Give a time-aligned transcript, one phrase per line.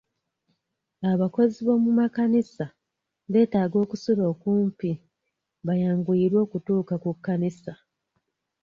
[1.11, 2.65] Abakozi b'omu makanisa
[3.31, 4.91] beetaaga okusula okumpi
[5.65, 7.73] bayanguyirwe okutuuka ku kkanisa.